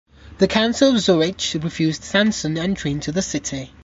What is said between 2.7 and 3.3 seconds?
into the